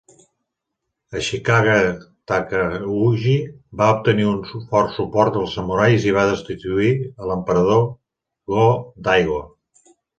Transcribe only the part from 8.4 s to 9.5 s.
Go-Daigo.